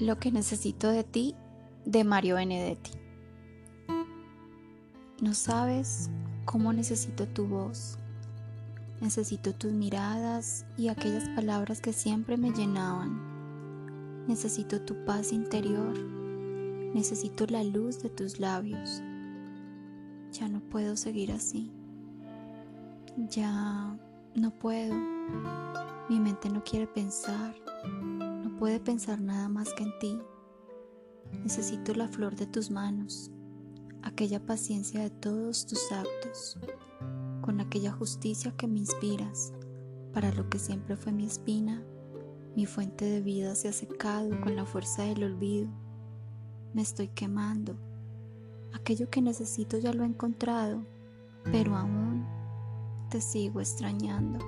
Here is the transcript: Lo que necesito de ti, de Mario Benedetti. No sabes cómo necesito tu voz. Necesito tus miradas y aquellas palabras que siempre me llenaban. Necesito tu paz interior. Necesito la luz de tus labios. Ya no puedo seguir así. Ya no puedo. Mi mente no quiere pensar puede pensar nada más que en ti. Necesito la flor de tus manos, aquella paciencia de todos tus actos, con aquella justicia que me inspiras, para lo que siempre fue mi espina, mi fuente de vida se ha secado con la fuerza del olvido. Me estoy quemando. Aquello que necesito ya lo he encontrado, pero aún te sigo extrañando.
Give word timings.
Lo 0.00 0.20
que 0.20 0.30
necesito 0.30 0.90
de 0.90 1.02
ti, 1.02 1.34
de 1.84 2.04
Mario 2.04 2.36
Benedetti. 2.36 2.92
No 5.20 5.34
sabes 5.34 6.08
cómo 6.44 6.72
necesito 6.72 7.26
tu 7.26 7.48
voz. 7.48 7.98
Necesito 9.00 9.52
tus 9.54 9.72
miradas 9.72 10.64
y 10.76 10.86
aquellas 10.86 11.28
palabras 11.30 11.80
que 11.80 11.92
siempre 11.92 12.36
me 12.36 12.52
llenaban. 12.52 14.26
Necesito 14.28 14.80
tu 14.82 15.04
paz 15.04 15.32
interior. 15.32 15.98
Necesito 16.94 17.46
la 17.46 17.64
luz 17.64 18.00
de 18.00 18.08
tus 18.08 18.38
labios. 18.38 19.02
Ya 20.30 20.48
no 20.48 20.60
puedo 20.60 20.96
seguir 20.96 21.32
así. 21.32 21.72
Ya 23.30 23.98
no 24.36 24.50
puedo. 24.52 24.94
Mi 26.08 26.20
mente 26.20 26.48
no 26.50 26.62
quiere 26.62 26.86
pensar 26.86 27.67
puede 28.58 28.80
pensar 28.80 29.20
nada 29.20 29.48
más 29.48 29.72
que 29.74 29.84
en 29.84 29.98
ti. 30.00 30.18
Necesito 31.42 31.94
la 31.94 32.08
flor 32.08 32.34
de 32.34 32.46
tus 32.46 32.70
manos, 32.70 33.30
aquella 34.02 34.44
paciencia 34.44 35.02
de 35.02 35.10
todos 35.10 35.66
tus 35.66 35.92
actos, 35.92 36.58
con 37.40 37.60
aquella 37.60 37.92
justicia 37.92 38.52
que 38.56 38.66
me 38.66 38.80
inspiras, 38.80 39.52
para 40.12 40.32
lo 40.32 40.48
que 40.48 40.58
siempre 40.58 40.96
fue 40.96 41.12
mi 41.12 41.26
espina, 41.26 41.84
mi 42.56 42.66
fuente 42.66 43.04
de 43.04 43.20
vida 43.20 43.54
se 43.54 43.68
ha 43.68 43.72
secado 43.72 44.40
con 44.40 44.56
la 44.56 44.64
fuerza 44.64 45.04
del 45.04 45.22
olvido. 45.22 45.68
Me 46.74 46.82
estoy 46.82 47.08
quemando. 47.08 47.76
Aquello 48.72 49.08
que 49.08 49.22
necesito 49.22 49.78
ya 49.78 49.92
lo 49.92 50.02
he 50.02 50.06
encontrado, 50.06 50.84
pero 51.44 51.76
aún 51.76 52.26
te 53.10 53.20
sigo 53.20 53.60
extrañando. 53.60 54.38